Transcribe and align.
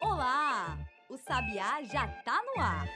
Olá! 0.00 0.78
O 1.08 1.16
Sabiá 1.16 1.82
já 1.84 2.06
tá 2.24 2.42
no 2.42 2.62
ar! 2.62 2.86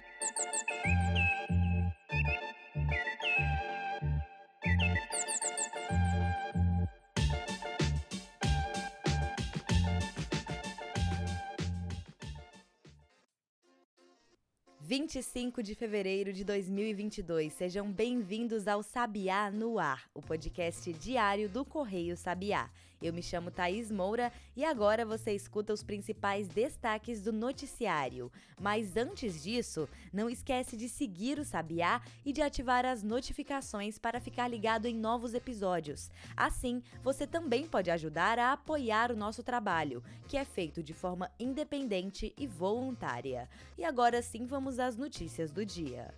Vinte 15.09 15.20
e 15.20 15.22
cinco 15.22 15.62
de 15.62 15.75
fevereiro 15.75 16.34
de 16.34 16.45
2022. 16.45 17.54
Sejam 17.54 17.91
bem-vindos 17.91 18.68
ao 18.68 18.82
Sabiá 18.82 19.50
no 19.50 19.78
Ar, 19.78 20.06
o 20.12 20.20
podcast 20.20 20.92
diário 20.92 21.48
do 21.48 21.64
Correio 21.64 22.14
Sabiá. 22.14 22.69
Eu 23.00 23.12
me 23.12 23.23
chamo 23.23 23.50
Thaís 23.50 23.92
Moura 23.92 24.33
e 24.56 24.64
agora 24.64 25.06
você 25.06 25.33
escuta 25.33 25.73
os 25.73 25.84
principais 25.84 26.48
destaques 26.48 27.23
do 27.23 27.33
noticiário. 27.33 28.30
Mas 28.60 28.97
antes 28.97 29.41
disso, 29.41 29.88
não 30.12 30.28
esquece 30.28 30.77
de 30.77 30.88
seguir 30.88 31.38
o 31.38 31.45
Sabiá 31.45 32.02
e 32.25 32.33
de 32.33 32.42
ativar 32.42 32.84
as 32.84 33.05
notificações 33.05 33.98
para 33.98 34.20
ficar 34.20 34.48
ligado 34.48 34.86
em 34.86 34.95
novos 34.95 35.33
episódios. 35.33 36.11
Assim, 36.36 36.83
você 37.00 37.25
também 37.25 37.69
pode 37.69 37.88
ajudar 37.88 38.36
a 38.36 38.52
apoiar 38.52 39.12
o 39.12 39.16
nosso 39.16 39.45
trabalho, 39.45 40.02
que 40.27 40.36
é 40.36 40.45
feito 40.45 40.83
de 40.83 40.92
forma 40.92 41.30
independente 41.38 42.34
e 42.36 42.48
voluntária. 42.48 43.48
E 43.78 43.84
agora 43.84 44.20
sim, 44.20 44.45
vamos 44.45 44.80
às 44.80 44.97
notícias 44.98 45.51
do 45.52 45.65
dia. 45.65 46.12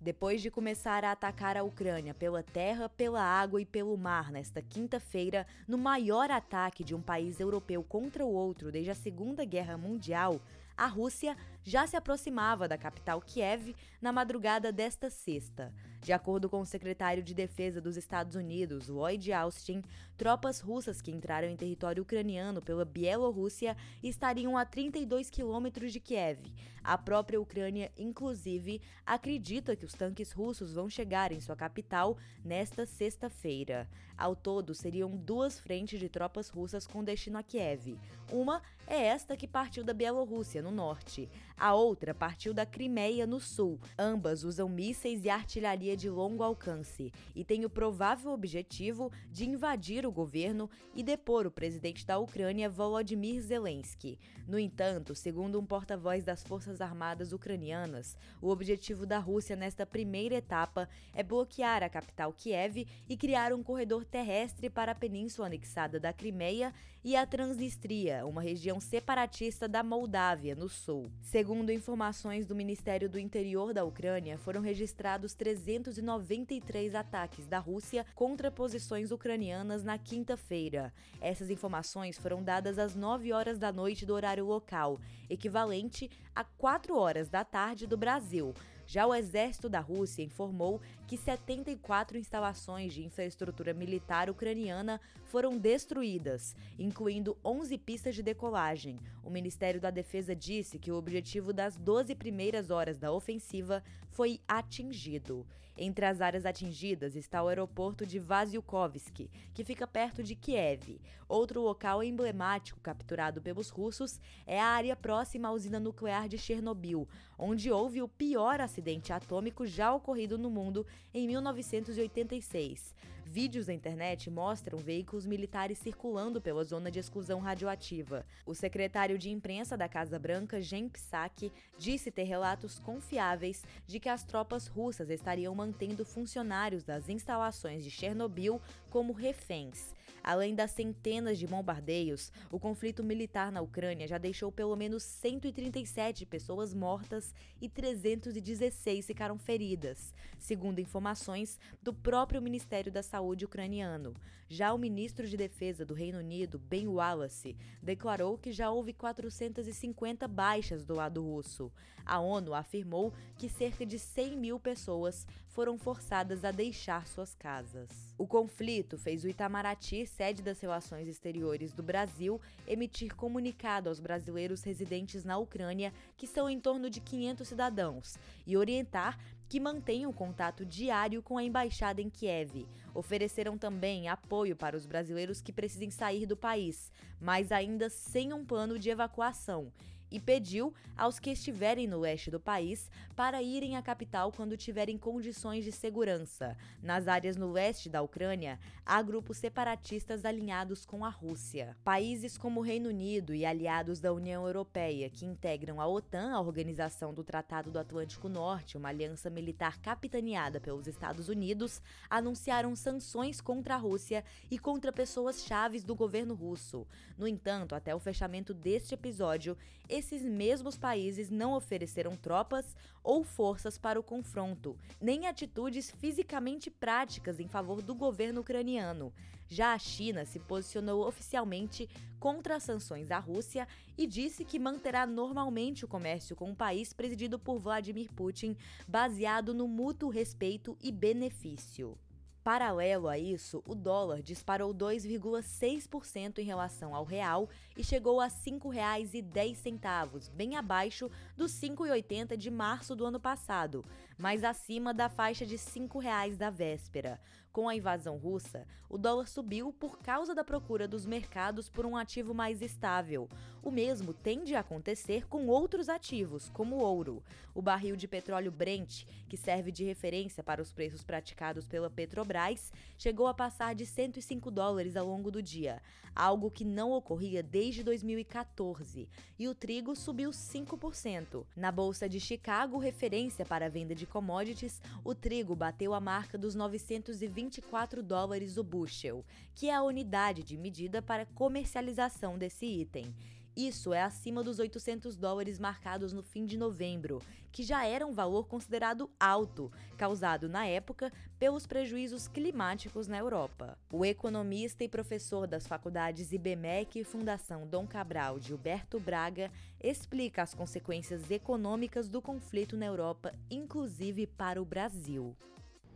Depois 0.00 0.42
de 0.42 0.50
começar 0.50 1.04
a 1.04 1.12
atacar 1.12 1.56
a 1.56 1.62
Ucrânia 1.62 2.12
pela 2.12 2.42
terra, 2.42 2.88
pela 2.88 3.22
água 3.22 3.62
e 3.62 3.64
pelo 3.64 3.96
mar 3.96 4.32
nesta 4.32 4.60
quinta-feira, 4.60 5.46
no 5.68 5.78
maior 5.78 6.28
ataque 6.28 6.82
de 6.82 6.92
um 6.92 7.00
país 7.00 7.38
europeu 7.38 7.84
contra 7.84 8.24
o 8.24 8.32
outro 8.32 8.72
desde 8.72 8.90
a 8.90 8.96
Segunda 8.96 9.44
Guerra 9.44 9.78
Mundial, 9.78 10.40
a 10.76 10.86
Rússia 10.86 11.36
já 11.64 11.86
se 11.86 11.96
aproximava 11.96 12.66
da 12.66 12.76
capital 12.76 13.20
Kiev 13.20 13.74
na 14.00 14.12
madrugada 14.12 14.72
desta 14.72 15.08
sexta. 15.10 15.72
De 16.00 16.12
acordo 16.12 16.48
com 16.48 16.60
o 16.60 16.66
secretário 16.66 17.22
de 17.22 17.32
Defesa 17.32 17.80
dos 17.80 17.96
Estados 17.96 18.34
Unidos, 18.34 18.88
Lloyd 18.88 19.32
Austin, 19.32 19.84
tropas 20.16 20.58
russas 20.58 21.00
que 21.00 21.12
entraram 21.12 21.46
em 21.46 21.56
território 21.56 22.02
ucraniano 22.02 22.60
pela 22.60 22.84
Bielorrússia 22.84 23.76
estariam 24.02 24.56
a 24.56 24.64
32 24.64 25.30
quilômetros 25.30 25.92
de 25.92 26.00
Kiev. 26.00 26.52
A 26.82 26.98
própria 26.98 27.40
Ucrânia, 27.40 27.92
inclusive, 27.96 28.82
acredita 29.06 29.76
que 29.76 29.84
os 29.84 29.92
tanques 29.92 30.32
russos 30.32 30.72
vão 30.72 30.90
chegar 30.90 31.30
em 31.30 31.40
sua 31.40 31.54
capital 31.54 32.18
nesta 32.44 32.84
sexta-feira. 32.84 33.88
Ao 34.18 34.34
todo, 34.34 34.74
seriam 34.74 35.16
duas 35.16 35.60
frentes 35.60 36.00
de 36.00 36.08
tropas 36.08 36.48
russas 36.48 36.86
com 36.86 37.04
destino 37.04 37.38
a 37.38 37.42
Kiev. 37.44 37.96
Uma 38.32 38.60
é 38.86 39.06
esta 39.06 39.36
que 39.36 39.46
partiu 39.46 39.84
da 39.84 39.94
Bielorrússia, 39.94 40.60
no 40.60 40.72
norte. 40.72 41.30
A 41.62 41.74
outra 41.74 42.12
partiu 42.12 42.52
da 42.52 42.66
Crimeia, 42.66 43.24
no 43.24 43.38
sul. 43.38 43.78
Ambas 43.96 44.42
usam 44.42 44.68
mísseis 44.68 45.24
e 45.24 45.30
artilharia 45.30 45.96
de 45.96 46.10
longo 46.10 46.42
alcance 46.42 47.12
e 47.36 47.44
têm 47.44 47.64
o 47.64 47.70
provável 47.70 48.32
objetivo 48.32 49.12
de 49.30 49.48
invadir 49.48 50.04
o 50.04 50.10
governo 50.10 50.68
e 50.92 51.04
depor 51.04 51.46
o 51.46 51.52
presidente 51.52 52.04
da 52.04 52.18
Ucrânia, 52.18 52.68
Volodymyr 52.68 53.40
Zelensky. 53.40 54.18
No 54.48 54.58
entanto, 54.58 55.14
segundo 55.14 55.56
um 55.60 55.64
porta-voz 55.64 56.24
das 56.24 56.42
Forças 56.42 56.80
Armadas 56.80 57.32
ucranianas, 57.32 58.16
o 58.40 58.48
objetivo 58.48 59.06
da 59.06 59.20
Rússia 59.20 59.54
nesta 59.54 59.86
primeira 59.86 60.34
etapa 60.34 60.88
é 61.14 61.22
bloquear 61.22 61.84
a 61.84 61.88
capital 61.88 62.32
Kiev 62.32 62.88
e 63.08 63.16
criar 63.16 63.52
um 63.52 63.62
corredor 63.62 64.04
terrestre 64.04 64.68
para 64.68 64.90
a 64.90 64.96
península 64.96 65.46
anexada 65.46 66.00
da 66.00 66.12
Crimeia 66.12 66.74
e 67.04 67.14
a 67.14 67.24
Transnistria, 67.24 68.26
uma 68.26 68.42
região 68.42 68.80
separatista 68.80 69.68
da 69.68 69.84
Moldávia, 69.84 70.56
no 70.56 70.68
sul. 70.68 71.10
Segundo 71.20 71.51
informações 71.70 72.46
do 72.46 72.54
Ministério 72.54 73.10
do 73.10 73.18
Interior 73.18 73.74
da 73.74 73.84
Ucrânia, 73.84 74.38
foram 74.38 74.62
registrados 74.62 75.34
393 75.34 76.94
ataques 76.94 77.46
da 77.46 77.58
Rússia 77.58 78.06
contra 78.14 78.50
posições 78.50 79.10
ucranianas 79.10 79.84
na 79.84 79.98
quinta-feira. 79.98 80.92
Essas 81.20 81.50
informações 81.50 82.16
foram 82.16 82.42
dadas 82.42 82.78
às 82.78 82.94
9 82.94 83.32
horas 83.32 83.58
da 83.58 83.70
noite 83.70 84.06
do 84.06 84.14
horário 84.14 84.46
local, 84.46 84.98
equivalente 85.28 86.10
a 86.34 86.42
4 86.42 86.96
horas 86.96 87.28
da 87.28 87.44
tarde 87.44 87.86
do 87.86 87.98
Brasil. 87.98 88.54
Já 88.86 89.06
o 89.06 89.14
exército 89.14 89.68
da 89.68 89.80
Rússia 89.80 90.22
informou 90.22 90.80
que 91.12 91.18
74 91.18 92.16
instalações 92.16 92.94
de 92.94 93.04
infraestrutura 93.04 93.74
militar 93.74 94.30
ucraniana 94.30 94.98
foram 95.26 95.58
destruídas, 95.58 96.56
incluindo 96.78 97.36
11 97.44 97.76
pistas 97.76 98.14
de 98.14 98.22
decolagem. 98.22 98.98
O 99.22 99.28
Ministério 99.28 99.78
da 99.78 99.90
Defesa 99.90 100.34
disse 100.34 100.78
que 100.78 100.90
o 100.90 100.96
objetivo 100.96 101.52
das 101.52 101.76
12 101.76 102.14
primeiras 102.14 102.70
horas 102.70 102.98
da 102.98 103.12
ofensiva 103.12 103.84
foi 104.08 104.40
atingido. 104.48 105.46
Entre 105.76 106.04
as 106.04 106.20
áreas 106.20 106.44
atingidas 106.44 107.16
está 107.16 107.42
o 107.42 107.48
aeroporto 107.48 108.04
de 108.04 108.18
Vasilkovsky, 108.18 109.30
que 109.54 109.64
fica 109.64 109.86
perto 109.86 110.22
de 110.22 110.34
Kiev. 110.34 111.00
Outro 111.26 111.62
local 111.62 112.02
emblemático 112.02 112.78
capturado 112.80 113.40
pelos 113.40 113.70
russos 113.70 114.20
é 114.46 114.60
a 114.60 114.66
área 114.66 114.94
próxima 114.94 115.48
à 115.48 115.52
usina 115.52 115.80
nuclear 115.80 116.28
de 116.28 116.36
Chernobyl, 116.36 117.08
onde 117.38 117.70
houve 117.70 118.02
o 118.02 118.08
pior 118.08 118.60
acidente 118.60 119.14
atômico 119.14 119.66
já 119.66 119.94
ocorrido 119.94 120.36
no 120.36 120.50
mundo 120.50 120.86
em 121.14 121.26
1986. 121.26 122.94
Vídeos 123.32 123.64
da 123.64 123.72
internet 123.72 124.28
mostram 124.28 124.78
veículos 124.78 125.24
militares 125.24 125.78
circulando 125.78 126.38
pela 126.38 126.62
zona 126.64 126.90
de 126.90 126.98
exclusão 126.98 127.40
radioativa. 127.40 128.26
O 128.44 128.54
secretário 128.54 129.16
de 129.16 129.30
imprensa 129.30 129.74
da 129.74 129.88
Casa 129.88 130.18
Branca, 130.18 130.60
Jen 130.60 130.86
Psaki, 130.90 131.50
disse 131.78 132.10
ter 132.10 132.24
relatos 132.24 132.78
confiáveis 132.78 133.64
de 133.86 133.98
que 133.98 134.10
as 134.10 134.22
tropas 134.22 134.66
russas 134.66 135.08
estariam 135.08 135.54
mantendo 135.54 136.04
funcionários 136.04 136.84
das 136.84 137.08
instalações 137.08 137.82
de 137.82 137.90
Chernobyl 137.90 138.60
como 138.90 139.14
reféns. 139.14 139.94
Além 140.22 140.54
das 140.54 140.70
centenas 140.70 141.36
de 141.36 141.48
bombardeios, 141.48 142.30
o 142.50 142.60
conflito 142.60 143.02
militar 143.02 143.50
na 143.50 143.60
Ucrânia 143.60 144.06
já 144.06 144.18
deixou 144.18 144.52
pelo 144.52 144.76
menos 144.76 145.02
137 145.02 146.24
pessoas 146.26 146.72
mortas 146.72 147.34
e 147.60 147.68
316 147.68 149.04
ficaram 149.04 149.36
feridas, 149.36 150.14
segundo 150.38 150.80
informações 150.80 151.58
do 151.82 151.92
próprio 151.92 152.40
Ministério 152.40 152.92
da 152.92 153.02
Saúde 153.02 153.21
ucraniano. 153.26 154.14
Já 154.48 154.74
o 154.74 154.78
ministro 154.78 155.26
de 155.26 155.36
Defesa 155.36 155.84
do 155.84 155.94
Reino 155.94 156.18
Unido, 156.18 156.58
Ben 156.58 156.86
Wallace, 156.86 157.56
declarou 157.82 158.36
que 158.36 158.52
já 158.52 158.70
houve 158.70 158.92
450 158.92 160.28
baixas 160.28 160.84
do 160.84 160.94
lado 160.94 161.22
russo. 161.22 161.72
A 162.04 162.18
ONU 162.18 162.52
afirmou 162.52 163.14
que 163.38 163.48
cerca 163.48 163.86
de 163.86 163.98
100 163.98 164.36
mil 164.36 164.60
pessoas 164.60 165.26
foram 165.52 165.78
forçadas 165.78 166.44
a 166.44 166.50
deixar 166.50 167.06
suas 167.06 167.34
casas. 167.34 168.14
O 168.18 168.26
conflito 168.26 168.98
fez 168.98 169.22
o 169.22 169.28
Itamaraty, 169.28 170.06
sede 170.06 170.42
das 170.42 170.60
relações 170.60 171.06
exteriores 171.06 171.72
do 171.72 171.82
Brasil, 171.82 172.40
emitir 172.66 173.14
comunicado 173.14 173.88
aos 173.88 174.00
brasileiros 174.00 174.62
residentes 174.62 175.24
na 175.24 175.36
Ucrânia, 175.38 175.92
que 176.16 176.26
são 176.26 176.48
em 176.48 176.58
torno 176.58 176.88
de 176.88 177.00
500 177.00 177.46
cidadãos, 177.46 178.18
e 178.46 178.56
orientar 178.56 179.18
que 179.52 179.60
mantenham 179.60 180.10
contato 180.14 180.64
diário 180.64 181.22
com 181.22 181.36
a 181.36 181.44
embaixada 181.44 182.00
em 182.00 182.08
Kiev. 182.08 182.66
Ofereceram 182.94 183.58
também 183.58 184.08
apoio 184.08 184.56
para 184.56 184.74
os 184.74 184.86
brasileiros 184.86 185.42
que 185.42 185.52
precisem 185.52 185.90
sair 185.90 186.24
do 186.24 186.34
país, 186.34 186.90
mas 187.20 187.52
ainda 187.52 187.90
sem 187.90 188.32
um 188.32 188.46
plano 188.46 188.78
de 188.78 188.88
evacuação 188.88 189.70
e 190.12 190.20
pediu 190.20 190.72
aos 190.96 191.18
que 191.18 191.30
estiverem 191.30 191.88
no 191.88 191.98
leste 191.98 192.30
do 192.30 192.38
país 192.38 192.90
para 193.16 193.42
irem 193.42 193.76
à 193.76 193.82
capital 193.82 194.30
quando 194.30 194.56
tiverem 194.56 194.98
condições 194.98 195.64
de 195.64 195.72
segurança. 195.72 196.56
Nas 196.82 197.08
áreas 197.08 197.36
no 197.36 197.50
leste 197.50 197.88
da 197.88 198.02
Ucrânia, 198.02 198.60
há 198.84 199.00
grupos 199.00 199.38
separatistas 199.38 200.24
alinhados 200.24 200.84
com 200.84 201.04
a 201.04 201.08
Rússia. 201.08 201.76
Países 201.82 202.36
como 202.36 202.60
o 202.60 202.62
Reino 202.62 202.90
Unido 202.90 203.34
e 203.34 203.46
aliados 203.46 204.00
da 204.00 204.12
União 204.12 204.46
Europeia, 204.46 205.08
que 205.08 205.24
integram 205.24 205.80
a 205.80 205.86
OTAN, 205.86 206.32
a 206.32 206.40
Organização 206.40 207.14
do 207.14 207.24
Tratado 207.24 207.70
do 207.70 207.78
Atlântico 207.78 208.28
Norte, 208.28 208.76
uma 208.76 208.90
aliança 208.90 209.30
militar 209.30 209.80
capitaneada 209.80 210.60
pelos 210.60 210.86
Estados 210.86 211.28
Unidos, 211.28 211.80
anunciaram 212.10 212.76
sanções 212.76 213.40
contra 213.40 213.74
a 213.74 213.78
Rússia 213.78 214.22
e 214.50 214.58
contra 214.58 214.92
pessoas 214.92 215.44
chaves 215.44 215.82
do 215.82 215.94
governo 215.94 216.34
russo. 216.34 216.86
No 217.16 217.26
entanto, 217.26 217.74
até 217.74 217.94
o 217.94 217.98
fechamento 218.00 218.52
deste 218.52 218.94
episódio, 218.94 219.56
esses 220.02 220.24
mesmos 220.24 220.76
países 220.76 221.30
não 221.30 221.52
ofereceram 221.52 222.16
tropas 222.16 222.76
ou 223.04 223.22
forças 223.22 223.78
para 223.78 224.00
o 224.00 224.02
confronto, 224.02 224.76
nem 225.00 225.28
atitudes 225.28 225.92
fisicamente 225.92 226.68
práticas 226.68 227.38
em 227.38 227.46
favor 227.46 227.80
do 227.80 227.94
governo 227.94 228.40
ucraniano. 228.40 229.12
Já 229.48 229.74
a 229.74 229.78
China 229.78 230.24
se 230.24 230.40
posicionou 230.40 231.06
oficialmente 231.06 231.88
contra 232.18 232.56
as 232.56 232.64
sanções 232.64 233.12
à 233.12 233.20
Rússia 233.20 233.68
e 233.96 234.04
disse 234.04 234.44
que 234.44 234.58
manterá 234.58 235.06
normalmente 235.06 235.84
o 235.84 235.88
comércio 235.88 236.34
com 236.34 236.50
o 236.50 236.56
país 236.56 236.92
presidido 236.92 237.38
por 237.38 237.60
Vladimir 237.60 238.10
Putin, 238.12 238.56
baseado 238.88 239.54
no 239.54 239.68
mútuo 239.68 240.10
respeito 240.10 240.76
e 240.82 240.90
benefício. 240.90 241.96
Paralelo 242.44 243.08
a 243.08 243.16
isso, 243.16 243.62
o 243.64 243.72
dólar 243.72 244.20
disparou 244.20 244.74
2,6% 244.74 246.38
em 246.38 246.42
relação 246.42 246.92
ao 246.92 247.04
real 247.04 247.48
e 247.76 247.84
chegou 247.84 248.20
a 248.20 248.24
R$ 248.24 248.32
5,10, 248.32 250.28
bem 250.32 250.56
abaixo 250.56 251.08
dos 251.42 251.60
R$ 251.60 251.70
5,80 251.70 252.36
de 252.36 252.52
março 252.52 252.94
do 252.94 253.04
ano 253.04 253.18
passado, 253.18 253.84
mas 254.16 254.44
acima 254.44 254.94
da 254.94 255.08
faixa 255.08 255.44
de 255.44 255.56
R$ 255.56 255.60
5,00 255.60 256.36
da 256.36 256.50
véspera. 256.50 257.20
Com 257.52 257.68
a 257.68 257.74
invasão 257.74 258.16
russa, 258.16 258.66
o 258.88 258.96
dólar 258.96 259.26
subiu 259.26 259.72
por 259.72 259.98
causa 259.98 260.34
da 260.34 260.42
procura 260.44 260.86
dos 260.86 261.04
mercados 261.04 261.68
por 261.68 261.84
um 261.84 261.96
ativo 261.96 262.32
mais 262.32 262.62
estável. 262.62 263.28
O 263.62 263.70
mesmo 263.70 264.14
tende 264.14 264.54
a 264.54 264.60
acontecer 264.60 265.26
com 265.26 265.48
outros 265.48 265.88
ativos, 265.88 266.48
como 266.48 266.76
o 266.76 266.82
ouro. 266.82 267.22
O 267.54 267.60
barril 267.60 267.94
de 267.94 268.08
petróleo 268.08 268.50
Brent, 268.50 269.04
que 269.28 269.36
serve 269.36 269.70
de 269.70 269.84
referência 269.84 270.42
para 270.42 270.62
os 270.62 270.72
preços 270.72 271.02
praticados 271.02 271.66
pela 271.66 271.90
Petrobras, 271.90 272.72
chegou 272.96 273.26
a 273.26 273.34
passar 273.34 273.74
de 273.74 273.84
105 273.84 274.50
dólares 274.50 274.96
ao 274.96 275.06
longo 275.06 275.30
do 275.30 275.42
dia, 275.42 275.82
algo 276.14 276.50
que 276.50 276.64
não 276.64 276.92
ocorria 276.92 277.42
desde 277.42 277.82
2014. 277.82 279.08
E 279.38 279.46
o 279.46 279.54
trigo 279.54 279.94
subiu 279.94 280.30
5%. 280.30 281.31
Na 281.56 281.72
Bolsa 281.72 282.08
de 282.08 282.20
Chicago, 282.20 282.78
referência 282.78 283.44
para 283.44 283.66
a 283.66 283.68
venda 283.68 283.94
de 283.94 284.06
commodities, 284.06 284.80
o 285.04 285.14
trigo 285.14 285.56
bateu 285.56 285.94
a 285.94 286.00
marca 286.00 286.36
dos 286.36 286.54
924 286.54 288.02
dólares 288.02 288.56
o 288.56 288.64
bushel, 288.64 289.24
que 289.54 289.68
é 289.68 289.74
a 289.74 289.82
unidade 289.82 290.42
de 290.42 290.56
medida 290.56 291.00
para 291.00 291.26
comercialização 291.26 292.38
desse 292.38 292.66
item. 292.66 293.12
Isso 293.56 293.92
é 293.92 294.02
acima 294.02 294.42
dos 294.42 294.58
800 294.58 295.14
dólares 295.14 295.58
marcados 295.58 296.14
no 296.14 296.22
fim 296.22 296.46
de 296.46 296.56
novembro, 296.56 297.20
que 297.50 297.62
já 297.62 297.84
era 297.84 298.06
um 298.06 298.12
valor 298.12 298.48
considerado 298.48 299.10
alto, 299.20 299.70
causado 299.98 300.48
na 300.48 300.66
época 300.66 301.12
pelos 301.38 301.66
prejuízos 301.66 302.26
climáticos 302.26 303.06
na 303.08 303.18
Europa. 303.18 303.76
O 303.92 304.06
economista 304.06 304.84
e 304.84 304.88
professor 304.88 305.46
das 305.46 305.66
faculdades 305.66 306.32
IBMEC 306.32 307.00
e 307.00 307.04
Fundação 307.04 307.66
Dom 307.66 307.86
Cabral, 307.86 308.40
Gilberto 308.40 308.98
Braga, 308.98 309.50
explica 309.82 310.42
as 310.42 310.54
consequências 310.54 311.30
econômicas 311.30 312.08
do 312.08 312.22
conflito 312.22 312.74
na 312.74 312.86
Europa, 312.86 313.34
inclusive 313.50 314.26
para 314.26 314.62
o 314.62 314.64
Brasil. 314.64 315.36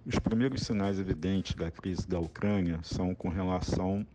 Os 0.05 0.19
primeiros 0.19 0.61
sinais 0.61 1.01
evidentes 1.01 1.55
da 1.55 1.71
crise 1.71 2.07
da 2.07 2.21
Ucrânia 2.21 2.81
são 2.83 3.15
com 3.15 3.31
relação 3.31 4.07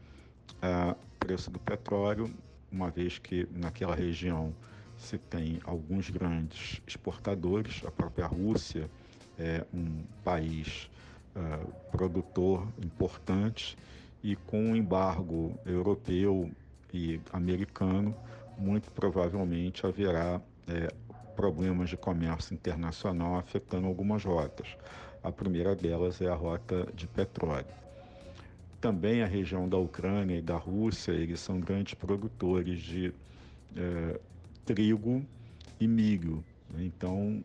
ao 0.62 0.96
preço 1.20 1.50
do 1.50 1.60
petróleo 1.60 2.32
uma 2.72 2.90
vez 2.90 3.18
que 3.20 3.48
naquela 3.54 3.96
região 3.96 4.54
se 4.98 5.18
tem 5.18 5.60
alguns 5.64 6.10
grandes 6.10 6.80
exportadores, 6.88 7.84
a 7.86 7.92
própria 7.92 8.28
Rússia 8.28 8.90
é 9.38 9.66
um 9.74 10.04
país 10.24 10.90
uh, 11.36 11.72
produtor 11.92 12.68
importante 12.84 13.76
e 14.24 14.36
com 14.36 14.72
o 14.72 14.76
embargo 14.76 15.58
europeu 15.66 16.52
e 16.94 17.20
americano, 17.34 18.16
muito 18.58 18.92
provavelmente 18.92 19.86
haverá 19.86 20.40
é, 20.68 20.94
problemas 21.36 21.90
de 21.90 21.98
comércio 21.98 22.54
internacional 22.54 23.38
afetando 23.38 23.88
algumas 23.88 24.24
rotas. 24.24 24.68
A 25.24 25.32
primeira 25.32 25.76
delas 25.76 26.22
é 26.22 26.28
a 26.28 26.36
rota 26.36 26.88
de 26.94 27.08
petróleo. 27.08 27.66
Também 28.82 29.22
a 29.22 29.28
região 29.28 29.70
da 29.70 29.78
Ucrânia 29.78 30.36
e 30.36 30.42
da 30.42 30.58
Rússia, 30.58 31.12
eles 31.12 31.40
são 31.40 31.60
grandes 31.60 31.94
produtores 31.94 32.80
de 32.80 33.14
é, 33.78 34.20
trigo 34.66 35.24
e 35.80 35.88
milho. 35.88 36.44
Então, 36.80 37.44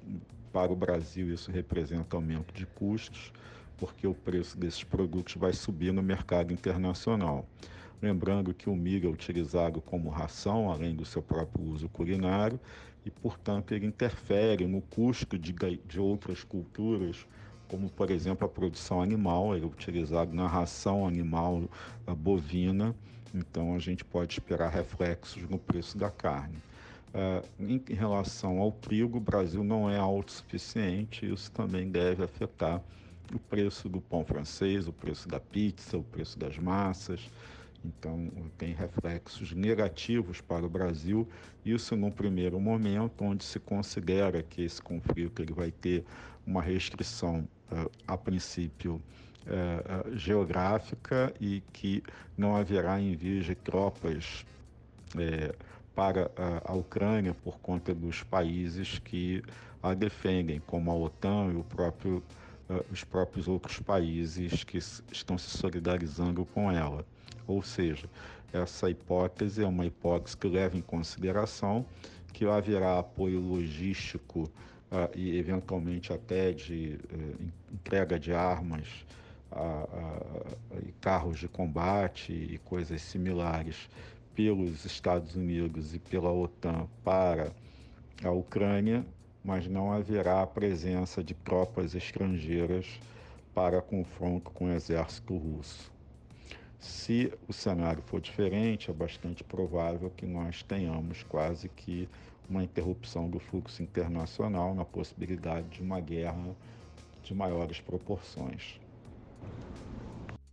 para 0.50 0.72
o 0.72 0.76
Brasil, 0.76 1.30
isso 1.30 1.50
representa 1.50 2.16
aumento 2.16 2.54
de 2.54 2.64
custos, 2.64 3.34
porque 3.76 4.06
o 4.06 4.14
preço 4.14 4.58
desses 4.58 4.82
produtos 4.82 5.34
vai 5.34 5.52
subir 5.52 5.92
no 5.92 6.02
mercado 6.02 6.54
internacional. 6.54 7.46
Lembrando 8.00 8.54
que 8.54 8.70
o 8.70 8.74
milho 8.74 9.10
é 9.10 9.12
utilizado 9.12 9.82
como 9.82 10.08
ração, 10.08 10.70
além 10.70 10.96
do 10.96 11.04
seu 11.04 11.20
próprio 11.20 11.66
uso 11.66 11.86
culinário, 11.90 12.58
e, 13.04 13.10
portanto, 13.10 13.74
ele 13.74 13.84
interfere 13.84 14.66
no 14.66 14.80
custo 14.80 15.38
de, 15.38 15.52
de 15.52 16.00
outras 16.00 16.42
culturas 16.42 17.26
como 17.68 17.88
por 17.90 18.10
exemplo 18.10 18.46
a 18.46 18.48
produção 18.48 19.00
animal, 19.02 19.54
é 19.56 19.58
utilizado 19.58 20.34
na 20.34 20.46
ração 20.46 21.06
animal 21.06 21.64
bovina, 22.18 22.94
então 23.34 23.74
a 23.74 23.78
gente 23.78 24.04
pode 24.04 24.32
esperar 24.32 24.70
reflexos 24.70 25.42
no 25.48 25.58
preço 25.58 25.98
da 25.98 26.10
carne. 26.10 26.56
Em, 27.58 27.82
em 27.88 27.94
relação 27.94 28.58
ao 28.58 28.70
trigo, 28.70 29.18
o 29.18 29.20
Brasil 29.20 29.64
não 29.64 29.88
é 29.88 29.98
autossuficiente, 29.98 31.30
isso 31.30 31.50
também 31.50 31.88
deve 31.88 32.22
afetar 32.22 32.82
o 33.34 33.38
preço 33.38 33.88
do 33.88 34.00
pão 34.00 34.24
francês, 34.24 34.86
o 34.86 34.92
preço 34.92 35.26
da 35.28 35.40
pizza, 35.40 35.96
o 35.96 36.02
preço 36.02 36.38
das 36.38 36.58
massas. 36.58 37.20
Então, 37.84 38.28
tem 38.58 38.72
reflexos 38.72 39.52
negativos 39.52 40.40
para 40.40 40.66
o 40.66 40.68
Brasil. 40.68 41.26
Isso 41.64 41.96
num 41.96 42.10
primeiro 42.10 42.60
momento, 42.60 43.24
onde 43.24 43.44
se 43.44 43.58
considera 43.60 44.42
que 44.42 44.62
esse 44.62 44.82
conflito 44.82 45.40
ele 45.40 45.52
vai 45.52 45.70
ter 45.70 46.04
uma 46.46 46.62
restrição, 46.62 47.48
uh, 47.70 47.90
a 48.06 48.16
princípio, 48.16 48.94
uh, 49.46 50.16
geográfica 50.16 51.32
e 51.40 51.62
que 51.72 52.02
não 52.36 52.56
haverá 52.56 53.00
envio 53.00 53.42
de 53.42 53.54
tropas 53.54 54.44
para 55.94 56.30
a 56.64 56.74
Ucrânia 56.74 57.32
por 57.32 57.58
conta 57.60 57.94
dos 57.94 58.22
países 58.22 58.98
que 58.98 59.42
a 59.82 59.94
defendem, 59.94 60.60
como 60.66 60.90
a 60.90 60.94
OTAN 60.94 61.54
e 61.58 61.62
próprio, 61.62 62.22
os 62.92 63.02
próprios 63.02 63.48
outros 63.48 63.78
países 63.78 64.62
que 64.64 64.76
estão 64.76 65.38
se 65.38 65.56
solidarizando 65.56 66.44
com 66.44 66.70
ela. 66.70 67.06
Ou 67.46 67.62
seja, 67.62 68.10
essa 68.52 68.90
hipótese 68.90 69.62
é 69.62 69.66
uma 69.66 69.86
hipótese 69.86 70.36
que 70.36 70.48
leva 70.48 70.76
em 70.76 70.82
consideração 70.82 71.86
que 72.32 72.44
haverá 72.44 72.98
apoio 72.98 73.40
logístico 73.40 74.50
e, 75.14 75.36
eventualmente, 75.36 76.12
até 76.12 76.52
de 76.52 76.98
uh, 77.12 77.74
entrega 77.74 78.18
de 78.18 78.32
armas 78.32 78.86
e 80.86 80.92
carros 81.00 81.38
de 81.38 81.48
combate 81.48 82.32
e 82.32 82.58
coisas 82.58 83.00
similares 83.00 83.88
pelos 84.34 84.84
Estados 84.84 85.34
Unidos 85.34 85.94
e 85.94 85.98
pela 85.98 86.30
OTAN 86.30 86.86
para 87.02 87.52
a 88.22 88.30
Ucrânia, 88.30 89.06
mas 89.42 89.66
não 89.66 89.92
haverá 89.92 90.42
a 90.42 90.46
presença 90.46 91.22
de 91.22 91.32
tropas 91.32 91.94
estrangeiras 91.94 93.00
para 93.54 93.80
confronto 93.80 94.50
com 94.50 94.66
o 94.66 94.72
exército 94.72 95.36
russo. 95.36 95.90
Se 96.78 97.32
o 97.48 97.52
cenário 97.52 98.02
for 98.02 98.20
diferente, 98.20 98.90
é 98.90 98.94
bastante 98.94 99.42
provável 99.42 100.10
que 100.14 100.26
nós 100.26 100.62
tenhamos 100.62 101.22
quase 101.22 101.68
que 101.70 102.08
uma 102.48 102.64
interrupção 102.64 103.28
do 103.28 103.38
fluxo 103.38 103.82
internacional 103.82 104.74
na 104.74 104.84
possibilidade 104.84 105.68
de 105.68 105.82
uma 105.82 106.00
guerra 106.00 106.54
de 107.22 107.34
maiores 107.34 107.80
proporções. 107.80 108.80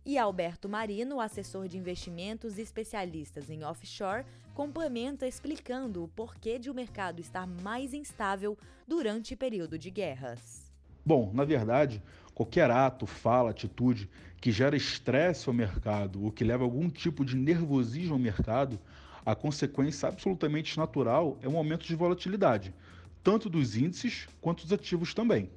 E 0.06 0.18
Alberto 0.18 0.68
Marino, 0.68 1.18
assessor 1.18 1.66
de 1.66 1.78
investimentos 1.78 2.58
e 2.58 2.62
especialistas 2.62 3.48
em 3.48 3.64
offshore, 3.64 4.26
complementa 4.54 5.26
explicando 5.26 6.04
o 6.04 6.08
porquê 6.08 6.58
de 6.58 6.70
o 6.70 6.74
mercado 6.74 7.20
estar 7.20 7.46
mais 7.46 7.94
instável 7.94 8.58
durante 8.86 9.34
período 9.34 9.78
de 9.78 9.90
guerras. 9.90 10.70
Bom, 11.06 11.30
na 11.32 11.44
verdade, 11.44 12.02
qualquer 12.34 12.70
ato, 12.70 13.06
fala, 13.06 13.50
atitude 13.50 14.10
que 14.40 14.52
gera 14.52 14.76
estresse 14.76 15.48
ao 15.48 15.54
mercado 15.54 16.22
ou 16.22 16.30
que 16.30 16.44
leva 16.44 16.64
algum 16.64 16.90
tipo 16.90 17.24
de 17.24 17.34
nervosismo 17.34 18.12
ao 18.12 18.18
mercado, 18.18 18.78
a 19.24 19.34
consequência 19.34 20.08
absolutamente 20.08 20.76
natural 20.76 21.38
é 21.40 21.48
um 21.48 21.56
aumento 21.56 21.86
de 21.86 21.94
volatilidade, 21.94 22.74
tanto 23.22 23.48
dos 23.48 23.76
índices 23.76 24.28
quanto 24.40 24.64
dos 24.64 24.72
ativos 24.72 25.14
também. 25.14 25.48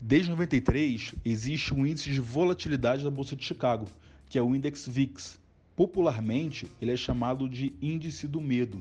Desde 0.00 0.30
93 0.30 1.14
existe 1.24 1.74
um 1.74 1.84
índice 1.84 2.10
de 2.10 2.20
volatilidade 2.20 3.02
da 3.02 3.10
Bolsa 3.10 3.34
de 3.34 3.44
Chicago, 3.44 3.86
que 4.28 4.38
é 4.38 4.42
o 4.42 4.54
Index 4.54 4.86
VIX. 4.86 5.40
Popularmente, 5.74 6.70
ele 6.80 6.92
é 6.92 6.96
chamado 6.96 7.48
de 7.48 7.74
índice 7.82 8.28
do 8.28 8.40
medo. 8.40 8.80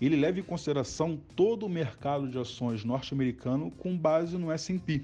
Ele 0.00 0.16
leva 0.16 0.38
em 0.38 0.42
consideração 0.42 1.18
todo 1.34 1.66
o 1.66 1.68
mercado 1.68 2.28
de 2.28 2.38
ações 2.38 2.84
norte-americano 2.84 3.70
com 3.72 3.96
base 3.96 4.36
no 4.36 4.52
S&P. 4.52 5.02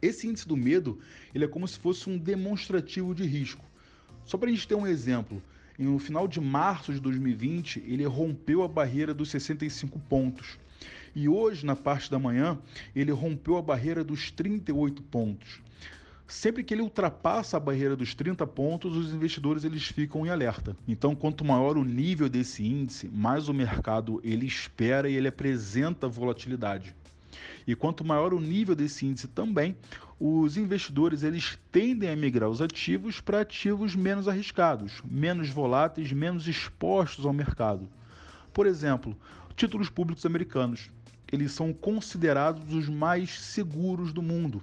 Esse 0.00 0.26
índice 0.26 0.46
do 0.46 0.56
medo 0.56 0.98
ele 1.34 1.44
é 1.44 1.48
como 1.48 1.66
se 1.66 1.78
fosse 1.78 2.08
um 2.08 2.16
demonstrativo 2.16 3.14
de 3.14 3.24
risco. 3.24 3.64
Só 4.24 4.38
para 4.38 4.48
a 4.48 4.52
gente 4.52 4.68
ter 4.68 4.74
um 4.74 4.86
exemplo, 4.86 5.42
no 5.84 5.98
final 5.98 6.28
de 6.28 6.40
março 6.40 6.92
de 6.92 7.00
2020 7.00 7.82
ele 7.86 8.04
rompeu 8.04 8.62
a 8.62 8.68
barreira 8.68 9.14
dos 9.14 9.30
65 9.30 9.98
pontos. 10.00 10.58
E 11.14 11.28
hoje, 11.28 11.66
na 11.66 11.74
parte 11.74 12.10
da 12.10 12.18
manhã, 12.18 12.58
ele 12.94 13.10
rompeu 13.10 13.56
a 13.56 13.62
barreira 13.62 14.04
dos 14.04 14.30
38 14.30 15.02
pontos. 15.02 15.60
Sempre 16.30 16.62
que 16.62 16.72
ele 16.72 16.82
ultrapassa 16.82 17.56
a 17.56 17.60
barreira 17.60 17.96
dos 17.96 18.14
30 18.14 18.46
pontos, 18.46 18.96
os 18.96 19.12
investidores 19.12 19.64
eles 19.64 19.84
ficam 19.86 20.24
em 20.24 20.28
alerta. 20.28 20.76
Então, 20.86 21.16
quanto 21.16 21.44
maior 21.44 21.76
o 21.76 21.84
nível 21.84 22.28
desse 22.28 22.64
índice, 22.64 23.08
mais 23.08 23.48
o 23.48 23.54
mercado 23.54 24.20
ele 24.22 24.46
espera 24.46 25.10
e 25.10 25.16
ele 25.16 25.26
apresenta 25.26 26.06
volatilidade. 26.06 26.94
E 27.66 27.74
quanto 27.74 28.04
maior 28.04 28.34
o 28.34 28.40
nível 28.40 28.74
desse 28.74 29.06
índice 29.06 29.28
também, 29.28 29.76
os 30.18 30.56
investidores 30.56 31.22
eles 31.22 31.58
tendem 31.72 32.10
a 32.10 32.16
migrar 32.16 32.50
os 32.50 32.60
ativos 32.60 33.20
para 33.20 33.40
ativos 33.40 33.94
menos 33.94 34.28
arriscados, 34.28 35.00
menos 35.04 35.48
voláteis, 35.48 36.12
menos 36.12 36.46
expostos 36.46 37.24
ao 37.24 37.32
mercado. 37.32 37.88
Por 38.52 38.66
exemplo, 38.66 39.16
títulos 39.56 39.88
públicos 39.88 40.26
americanos. 40.26 40.90
Eles 41.32 41.52
são 41.52 41.72
considerados 41.72 42.74
os 42.74 42.88
mais 42.88 43.38
seguros 43.38 44.12
do 44.12 44.20
mundo. 44.20 44.62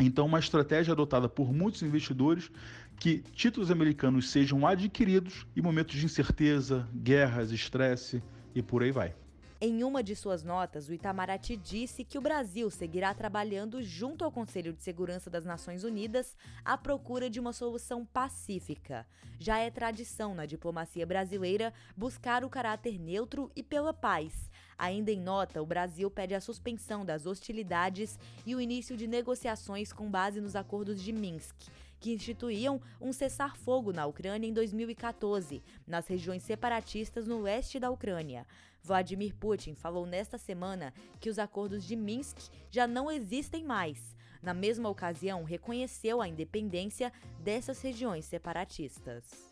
Então, 0.00 0.26
uma 0.26 0.38
estratégia 0.38 0.92
adotada 0.92 1.28
por 1.28 1.52
muitos 1.52 1.82
investidores 1.82 2.50
que 2.98 3.18
títulos 3.34 3.70
americanos 3.70 4.30
sejam 4.30 4.66
adquiridos 4.66 5.46
em 5.56 5.60
momentos 5.60 5.96
de 5.96 6.04
incerteza, 6.04 6.88
guerras, 6.94 7.52
estresse 7.52 8.22
e 8.54 8.62
por 8.62 8.82
aí 8.82 8.90
vai. 8.90 9.14
Em 9.60 9.82
uma 9.82 10.04
de 10.04 10.14
suas 10.14 10.44
notas, 10.44 10.88
o 10.88 10.94
Itamaraty 10.94 11.56
disse 11.56 12.04
que 12.04 12.16
o 12.16 12.20
Brasil 12.20 12.70
seguirá 12.70 13.12
trabalhando 13.12 13.82
junto 13.82 14.24
ao 14.24 14.30
Conselho 14.30 14.72
de 14.72 14.80
Segurança 14.84 15.28
das 15.28 15.44
Nações 15.44 15.82
Unidas 15.82 16.36
à 16.64 16.78
procura 16.78 17.28
de 17.28 17.40
uma 17.40 17.52
solução 17.52 18.06
pacífica. 18.06 19.04
Já 19.36 19.58
é 19.58 19.68
tradição 19.68 20.32
na 20.32 20.46
diplomacia 20.46 21.04
brasileira 21.04 21.74
buscar 21.96 22.44
o 22.44 22.48
caráter 22.48 23.00
neutro 23.00 23.50
e 23.56 23.64
pela 23.64 23.92
paz. 23.92 24.48
Ainda 24.78 25.10
em 25.10 25.20
nota, 25.20 25.60
o 25.60 25.66
Brasil 25.66 26.08
pede 26.08 26.36
a 26.36 26.40
suspensão 26.40 27.04
das 27.04 27.26
hostilidades 27.26 28.16
e 28.46 28.54
o 28.54 28.60
início 28.60 28.96
de 28.96 29.08
negociações 29.08 29.92
com 29.92 30.08
base 30.08 30.40
nos 30.40 30.54
acordos 30.54 31.02
de 31.02 31.12
Minsk 31.12 31.56
que 32.00 32.12
instituíam 32.12 32.80
um 33.00 33.12
cessar-fogo 33.12 33.92
na 33.92 34.06
Ucrânia 34.06 34.46
em 34.46 34.52
2014, 34.52 35.62
nas 35.86 36.06
regiões 36.06 36.42
separatistas 36.42 37.26
no 37.26 37.40
leste 37.40 37.78
da 37.78 37.90
Ucrânia. 37.90 38.46
Vladimir 38.82 39.34
Putin 39.36 39.74
falou 39.74 40.06
nesta 40.06 40.38
semana 40.38 40.92
que 41.20 41.28
os 41.28 41.38
acordos 41.38 41.84
de 41.84 41.96
Minsk 41.96 42.50
já 42.70 42.86
não 42.86 43.10
existem 43.10 43.64
mais. 43.64 44.16
Na 44.42 44.54
mesma 44.54 44.88
ocasião, 44.88 45.44
reconheceu 45.44 46.20
a 46.20 46.28
independência 46.28 47.12
dessas 47.40 47.80
regiões 47.82 48.24
separatistas. 48.24 49.48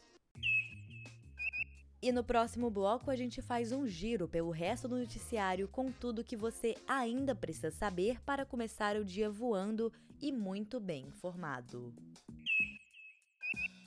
E 2.00 2.12
no 2.12 2.22
próximo 2.22 2.70
bloco 2.70 3.10
a 3.10 3.16
gente 3.16 3.42
faz 3.42 3.72
um 3.72 3.86
giro 3.86 4.28
pelo 4.28 4.50
resto 4.50 4.86
do 4.86 4.96
noticiário 4.96 5.66
com 5.66 5.90
tudo 5.90 6.22
que 6.22 6.36
você 6.36 6.76
ainda 6.86 7.34
precisa 7.34 7.70
saber 7.70 8.20
para 8.20 8.46
começar 8.46 8.96
o 8.96 9.04
dia 9.04 9.30
voando 9.30 9.92
e 10.20 10.30
muito 10.30 10.78
bem 10.78 11.08
informado. 11.08 11.92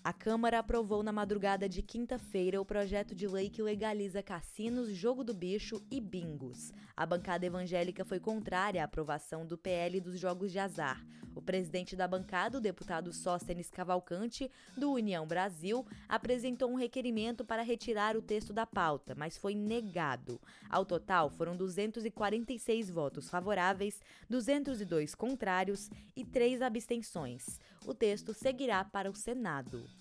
A 0.10 0.14
Câmara 0.14 0.58
aprovou 0.58 1.04
na 1.04 1.12
madrugada 1.12 1.70
de 1.70 1.84
quinta-feira 1.84 2.60
o 2.60 2.66
projeto 2.66 3.14
de 3.14 3.28
lei 3.28 3.48
que 3.48 3.62
legaliza 3.62 4.24
cassinos, 4.24 4.90
jogo 4.90 5.24
do 5.24 5.36
bicho 5.36 5.86
e 5.92 6.02
bingos. 6.02 6.74
A 6.98 7.06
bancada 7.06 7.46
evangélica 7.46 8.04
foi 8.04 8.20
contrária 8.20 8.82
à 8.82 8.86
aprovação 8.86 9.46
do 9.46 9.56
PL 9.56 10.02
dos 10.02 10.20
jogos 10.20 10.52
de 10.52 10.58
azar. 10.58 11.06
O 11.36 11.44
presidente 11.44 11.96
da 11.96 12.08
bancada, 12.08 12.58
o 12.58 12.62
deputado 12.62 13.14
Sóstenes 13.14 13.70
Cavalcante, 13.70 14.50
do 14.76 14.92
União 14.94 15.28
Brasil, 15.28 15.86
apresentou 16.08 16.72
um 16.72 16.76
requerimento 16.76 17.46
para 17.46 17.62
retirar 17.62 18.18
o 18.18 18.22
texto 18.22 18.52
da 18.52 18.66
pauta, 18.66 19.14
mas 19.16 19.38
foi 19.38 19.54
negado. 19.54 20.42
Ao 20.68 20.84
total, 20.84 21.30
foram 21.30 21.56
246 21.56 22.90
votos 22.90 23.30
favoráveis, 23.30 24.02
202 24.28 25.14
contrários 25.14 25.88
e 26.16 26.26
três 26.26 26.64
abstenções. 26.64 27.60
O 27.86 27.94
texto 27.94 28.34
seguirá 28.34 28.84
para 28.84 29.08
o 29.08 29.16
Senado. 29.16 29.99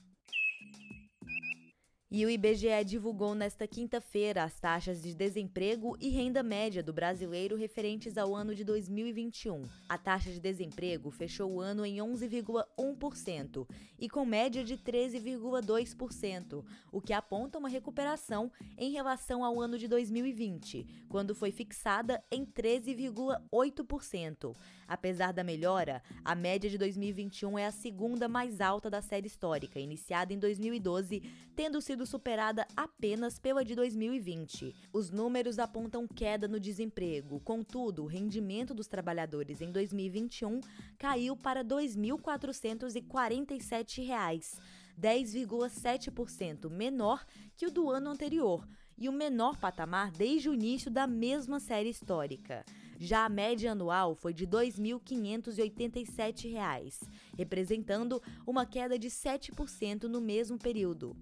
E 2.11 2.25
o 2.25 2.31
IBGE 2.31 2.87
divulgou 2.87 3.35
nesta 3.35 3.69
quinta-feira 3.69 4.43
as 4.43 4.59
taxas 4.59 5.03
de 5.03 5.15
desemprego 5.15 5.95
e 6.01 6.09
renda 6.09 6.43
média 6.43 6.83
do 6.83 6.91
brasileiro 6.91 7.55
referentes 7.55 8.17
ao 8.17 8.35
ano 8.35 8.55
de 8.55 8.65
2021. 8.65 9.67
A 9.87 9.99
taxa 9.99 10.31
de 10.31 10.41
desemprego 10.41 11.11
fechou 11.11 11.53
o 11.53 11.61
ano 11.61 11.85
em 11.85 11.99
11,1% 11.99 13.69
e 13.99 14.09
com 14.09 14.25
média 14.25 14.65
de 14.65 14.79
13,2%, 14.79 16.65
o 16.91 16.99
que 16.99 17.13
aponta 17.13 17.59
uma 17.59 17.69
recuperação 17.69 18.51
em 18.79 18.91
relação 18.91 19.45
ao 19.45 19.61
ano 19.61 19.77
de 19.77 19.87
2020, 19.87 20.87
quando 21.11 21.35
foi 21.35 21.51
fixada 21.51 22.25
em 22.31 22.47
13,8%. 22.47 24.57
Apesar 24.87 25.35
da 25.35 25.45
melhora, 25.45 26.03
a 26.25 26.35
média 26.35 26.71
de 26.71 26.79
2021 26.79 27.59
é 27.59 27.67
a 27.67 27.71
segunda 27.71 28.27
mais 28.27 28.63
alta 28.63 28.89
da 28.89 29.03
série 29.03 29.27
histórica, 29.27 29.79
iniciada 29.79 30.33
em 30.33 30.39
2012, 30.39 31.23
tendo 31.55 31.83
sido 31.83 31.98
superada 32.07 32.67
apenas 32.77 33.39
pela 33.39 33.65
de 33.65 33.75
2020. 33.75 34.75
Os 34.93 35.11
números 35.11 35.59
apontam 35.59 36.07
queda 36.07 36.47
no 36.47 36.61
desemprego, 36.61 37.41
contudo, 37.41 38.05
o 38.05 38.07
rendimento 38.07 38.75
dos 38.75 38.87
trabalhadores 38.87 39.61
em 39.61 39.73
2021 39.73 40.61
caiu 40.99 41.37
para 41.37 41.61
R$ 41.61 41.69
2.447, 41.69 44.61
10,7% 45.01 46.71
menor 46.71 47.25
que 47.57 47.67
o 47.67 47.71
do 47.71 47.89
ano 47.91 48.11
anterior 48.11 48.67
e 48.99 49.09
o 49.09 49.13
menor 49.13 49.57
patamar 49.57 50.11
desde 50.11 50.51
o 50.51 50.55
início 50.55 50.91
da 50.91 51.07
mesma 51.07 51.61
série 51.61 51.89
histórica. 51.89 52.65
Já 52.99 53.25
a 53.25 53.29
média 53.29 53.71
anual 53.71 54.17
foi 54.17 54.35
de 54.35 54.45
R$ 54.45 54.51
2.587, 54.51 57.09
representando 57.37 58.21
uma 58.45 58.67
queda 58.67 58.99
de 58.99 59.09
7% 59.09 60.03
no 60.05 60.21
mesmo 60.21 60.59
período. 60.59 61.17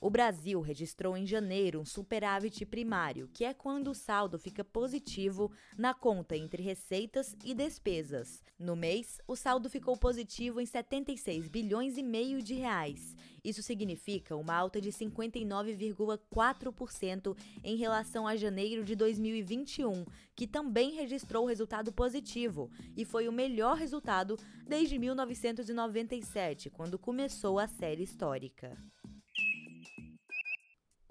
O 0.00 0.10
Brasil 0.10 0.60
registrou 0.60 1.16
em 1.16 1.26
janeiro 1.26 1.80
um 1.80 1.84
superávit 1.84 2.64
primário, 2.64 3.28
que 3.34 3.44
é 3.44 3.52
quando 3.52 3.90
o 3.90 3.94
saldo 3.94 4.38
fica 4.38 4.62
positivo 4.62 5.50
na 5.76 5.92
conta 5.92 6.36
entre 6.36 6.62
receitas 6.62 7.34
e 7.44 7.52
despesas. 7.52 8.40
No 8.56 8.76
mês, 8.76 9.20
o 9.26 9.34
saldo 9.34 9.68
ficou 9.68 9.96
positivo 9.96 10.60
em 10.60 10.66
76 10.66 11.48
bilhões 11.48 11.98
e 11.98 12.02
meio 12.04 12.40
de 12.40 12.54
reais. 12.54 13.16
Isso 13.42 13.60
significa 13.60 14.36
uma 14.36 14.54
alta 14.54 14.80
de 14.80 14.92
59,4% 14.92 17.36
em 17.64 17.76
relação 17.76 18.28
a 18.28 18.36
janeiro 18.36 18.84
de 18.84 18.94
2021, 18.94 20.04
que 20.36 20.46
também 20.46 20.92
registrou 20.92 21.44
resultado 21.44 21.92
positivo 21.92 22.70
e 22.96 23.04
foi 23.04 23.26
o 23.26 23.32
melhor 23.32 23.76
resultado 23.76 24.38
desde 24.64 24.96
1997, 24.96 26.70
quando 26.70 27.00
começou 27.00 27.58
a 27.58 27.66
série 27.66 28.04
histórica. 28.04 28.78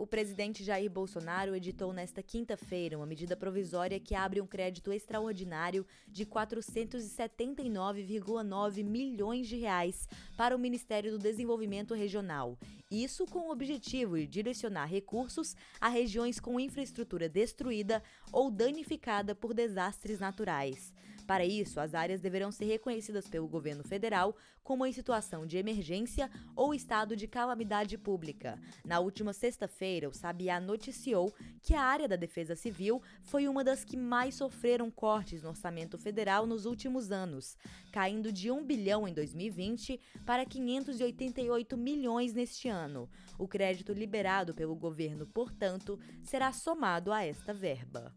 O 0.07 0.09
presidente 0.09 0.63
Jair 0.63 0.89
Bolsonaro 0.89 1.53
editou 1.53 1.91
nesta 1.91 2.23
quinta-feira 2.23 2.95
uma 2.95 3.05
medida 3.05 3.35
provisória 3.35 3.99
que 3.99 4.15
abre 4.15 4.39
um 4.39 4.47
crédito 4.47 4.93
extraordinário 4.93 5.85
de 6.07 6.25
479,9 6.25 8.85
milhões 8.85 9.49
de 9.49 9.57
reais 9.57 10.07
para 10.37 10.55
o 10.55 10.59
Ministério 10.59 11.11
do 11.11 11.19
Desenvolvimento 11.19 11.93
Regional. 11.93 12.57
Isso 12.89 13.25
com 13.25 13.49
o 13.49 13.51
objetivo 13.51 14.17
de 14.17 14.27
direcionar 14.27 14.85
recursos 14.85 15.57
a 15.81 15.89
regiões 15.89 16.39
com 16.39 16.57
infraestrutura 16.57 17.27
destruída 17.27 18.01
ou 18.31 18.49
danificada 18.49 19.35
por 19.35 19.53
desastres 19.53 20.21
naturais. 20.21 20.93
Para 21.27 21.45
isso, 21.45 21.81
as 21.81 21.93
áreas 21.93 22.21
deverão 22.21 22.53
ser 22.53 22.65
reconhecidas 22.65 23.27
pelo 23.27 23.49
governo 23.49 23.83
federal 23.83 24.33
como 24.63 24.85
em 24.85 24.93
situação 24.93 25.45
de 25.45 25.57
emergência 25.57 26.31
ou 26.55 26.73
estado 26.73 27.15
de 27.17 27.27
calamidade 27.27 27.97
pública. 27.97 28.57
Na 28.85 28.99
última 28.99 29.33
sexta-feira, 29.33 30.07
o 30.07 30.13
Sabiá 30.13 30.59
noticiou 30.59 31.33
que 31.61 31.73
a 31.73 31.81
área 31.81 32.07
da 32.07 32.15
Defesa 32.15 32.55
Civil 32.55 33.01
foi 33.23 33.47
uma 33.47 33.61
das 33.61 33.83
que 33.83 33.97
mais 33.97 34.35
sofreram 34.35 34.89
cortes 34.89 35.43
no 35.43 35.49
orçamento 35.49 35.97
federal 35.97 36.45
nos 36.45 36.65
últimos 36.65 37.11
anos, 37.11 37.57
caindo 37.91 38.31
de 38.31 38.49
1 38.49 38.63
bilhão 38.63 39.05
em 39.05 39.13
2020 39.13 39.99
para 40.25 40.45
588 40.45 41.75
milhões 41.77 42.33
neste 42.33 42.69
ano. 42.69 43.09
O 43.37 43.47
crédito 43.47 43.91
liberado 43.91 44.53
pelo 44.53 44.75
governo, 44.75 45.27
portanto, 45.27 45.99
será 46.23 46.53
somado 46.53 47.11
a 47.11 47.23
esta 47.23 47.53
verba. 47.53 48.15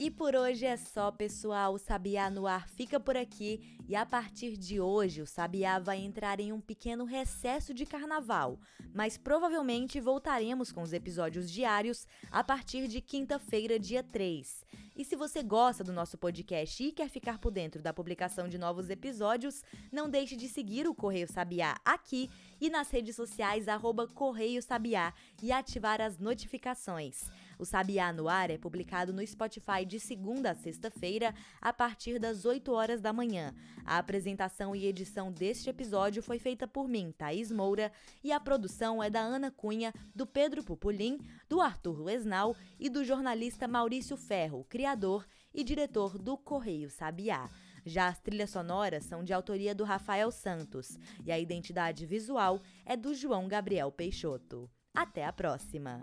E 0.00 0.12
por 0.12 0.36
hoje 0.36 0.64
é 0.64 0.76
só, 0.76 1.10
pessoal. 1.10 1.74
O 1.74 1.78
Sabiá 1.78 2.30
no 2.30 2.46
ar 2.46 2.68
fica 2.68 3.00
por 3.00 3.16
aqui 3.16 3.76
e 3.88 3.96
a 3.96 4.06
partir 4.06 4.56
de 4.56 4.80
hoje 4.80 5.20
o 5.20 5.26
Sabiá 5.26 5.80
vai 5.80 5.98
entrar 5.98 6.38
em 6.38 6.52
um 6.52 6.60
pequeno 6.60 7.04
recesso 7.04 7.74
de 7.74 7.84
carnaval, 7.84 8.60
mas 8.94 9.18
provavelmente 9.18 9.98
voltaremos 9.98 10.70
com 10.70 10.82
os 10.82 10.92
episódios 10.92 11.50
diários 11.50 12.06
a 12.30 12.44
partir 12.44 12.86
de 12.86 13.00
quinta-feira, 13.00 13.76
dia 13.76 14.04
3. 14.04 14.64
E 14.94 15.04
se 15.04 15.16
você 15.16 15.42
gosta 15.42 15.82
do 15.82 15.92
nosso 15.92 16.16
podcast 16.16 16.80
e 16.80 16.92
quer 16.92 17.08
ficar 17.08 17.38
por 17.38 17.50
dentro 17.50 17.82
da 17.82 17.92
publicação 17.92 18.48
de 18.48 18.56
novos 18.56 18.90
episódios, 18.90 19.64
não 19.92 20.08
deixe 20.08 20.36
de 20.36 20.48
seguir 20.48 20.86
o 20.86 20.94
Correio 20.94 21.26
Sabiá 21.26 21.76
aqui 21.84 22.30
e 22.60 22.70
nas 22.70 22.88
redes 22.88 23.16
sociais 23.16 23.66
arroba 23.66 24.06
Correio 24.06 24.62
Sabiá 24.62 25.12
e 25.42 25.50
ativar 25.50 26.00
as 26.00 26.18
notificações. 26.18 27.28
O 27.58 27.64
Sabiá 27.64 28.12
no 28.12 28.28
Ar 28.28 28.50
é 28.50 28.56
publicado 28.56 29.12
no 29.12 29.26
Spotify 29.26 29.84
de 29.84 29.98
segunda 29.98 30.52
a 30.52 30.54
sexta-feira, 30.54 31.34
a 31.60 31.72
partir 31.72 32.20
das 32.20 32.44
8 32.44 32.72
horas 32.72 33.00
da 33.00 33.12
manhã. 33.12 33.52
A 33.84 33.98
apresentação 33.98 34.76
e 34.76 34.86
edição 34.86 35.32
deste 35.32 35.68
episódio 35.68 36.22
foi 36.22 36.38
feita 36.38 36.68
por 36.68 36.86
mim, 36.86 37.12
Thaís 37.18 37.50
Moura, 37.50 37.90
e 38.22 38.30
a 38.30 38.38
produção 38.38 39.02
é 39.02 39.10
da 39.10 39.20
Ana 39.20 39.50
Cunha, 39.50 39.92
do 40.14 40.24
Pedro 40.24 40.62
Pupulim, 40.62 41.18
do 41.48 41.60
Arthur 41.60 42.00
Lesnal 42.00 42.54
e 42.78 42.88
do 42.88 43.04
jornalista 43.04 43.66
Maurício 43.66 44.16
Ferro, 44.16 44.64
criador 44.68 45.26
e 45.52 45.64
diretor 45.64 46.16
do 46.16 46.36
Correio 46.36 46.88
Sabiá. 46.88 47.50
Já 47.84 48.08
as 48.08 48.20
trilhas 48.20 48.50
sonoras 48.50 49.04
são 49.04 49.24
de 49.24 49.32
autoria 49.32 49.74
do 49.74 49.82
Rafael 49.82 50.30
Santos 50.30 50.96
e 51.24 51.32
a 51.32 51.38
identidade 51.38 52.06
visual 52.06 52.60
é 52.84 52.96
do 52.96 53.14
João 53.14 53.48
Gabriel 53.48 53.90
Peixoto. 53.90 54.70
Até 54.94 55.24
a 55.24 55.32
próxima! 55.32 56.02